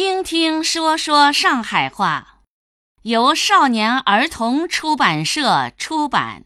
[0.00, 2.42] 听听说说上海话，
[3.02, 6.44] 由少年儿童出版社出版。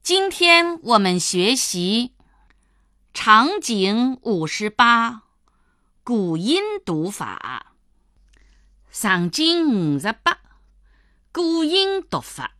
[0.00, 2.12] 今天我们学习
[3.12, 5.22] 场景五十八
[6.04, 7.72] 古音读法。
[8.92, 10.38] 场景五十八
[11.32, 12.52] 古音读法。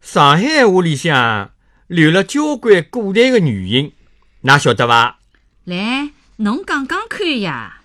[0.00, 1.50] 上海话里向
[1.88, 3.92] 留了交关古代的语音，
[4.44, 5.18] 㑚晓得伐？
[5.64, 7.78] 来，侬讲讲看呀。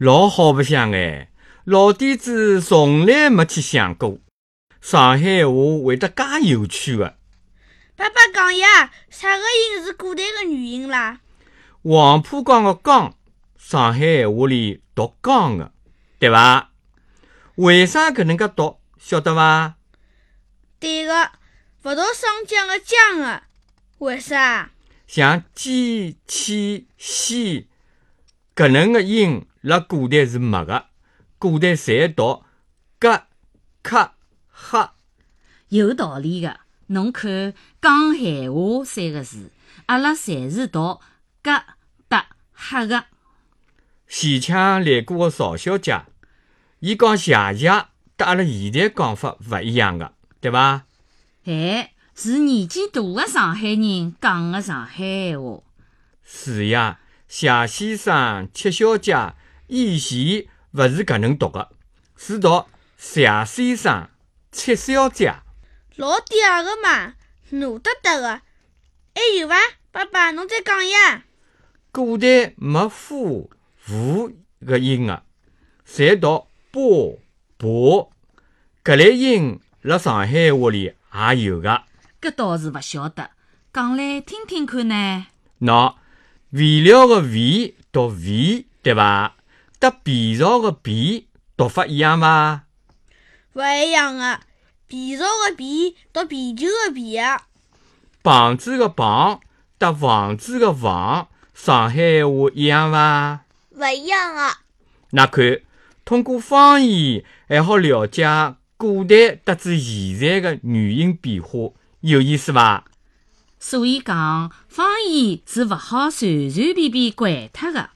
[0.00, 1.28] 老好白相哎！
[1.64, 4.18] 老底子从来没去想过，
[4.80, 5.52] 上海话
[5.84, 7.18] 会得介有趣的。
[7.96, 11.20] 爸爸讲呀，啥个音是古代的语音啦？
[11.82, 13.14] 黄浦江的江，
[13.58, 15.70] 上海话里读江的，
[16.18, 16.70] 对伐？
[17.56, 18.78] 为啥搿能介读？
[18.98, 19.74] 晓得伐？
[20.78, 21.30] 对个，
[21.82, 23.42] 勿读双江的江的，
[23.98, 24.70] 为啥？
[25.06, 27.68] 像鸡、气、西
[28.56, 30.86] 搿能个音，辣古代是没个，
[31.38, 32.44] 古代侪读
[32.98, 33.24] 格、
[33.82, 34.12] 克、
[34.48, 34.94] 哈。
[35.68, 39.50] 有道理个，侬看“讲闲话”三个字，
[39.86, 41.00] 阿拉侪是读
[41.42, 41.52] 格、
[42.08, 43.04] 达、哈个。
[44.08, 46.04] 前腔来过个邵小姐，
[46.80, 47.68] 伊讲谢谢，
[48.16, 50.84] 搭阿拉现在讲法勿一样个，对伐？
[51.44, 55.60] 哎，是年纪大个上海人讲个上海闲话。
[56.24, 56.98] 是呀，
[57.28, 59.34] 谢先生、戚小姐
[59.72, 61.70] 以前勿是搿能读个，
[62.16, 62.64] 是读
[62.98, 64.08] 谢先生、
[64.50, 65.32] 七小姐。
[65.94, 67.14] 老嗲个嘛，
[67.50, 68.28] 努得得个。
[69.14, 69.54] 还有伐？
[69.92, 71.22] 爸爸，侬再讲呀。
[71.92, 73.48] 古代没夫、
[73.78, 74.32] 妇
[74.66, 75.22] 个音个，
[75.86, 77.20] 侪读波、
[77.56, 78.10] 婆。
[78.82, 81.84] 搿类音辣上海话里也有个。
[82.20, 83.30] 搿倒是勿晓得，
[83.72, 85.26] 讲来听听看呢。
[85.60, 85.94] 喏，
[86.50, 89.36] 肥料个肥读肥，对伐？
[89.80, 92.64] 搭皮草个皮读法一样伐？
[93.54, 94.40] 勿一样个，
[94.86, 97.44] 皮草个皮读皮球个皮啊。
[98.22, 99.40] 房子个房
[99.78, 101.96] 搭房子个房，上海
[102.26, 103.46] 话一样伐？
[103.70, 104.58] 勿一样个。
[105.12, 105.62] 那看，
[106.04, 108.26] 通过方言还好了解
[108.76, 112.84] 古代得知现在个语音变化，有意思伐？
[113.58, 117.88] 所以讲，方言是勿好随随便便惯脱个，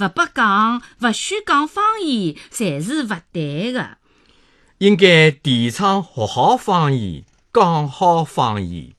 [0.00, 3.98] 勿拨讲，勿许讲方言，侪是勿对个。
[4.78, 8.94] 应该提倡学好方言，讲好方言。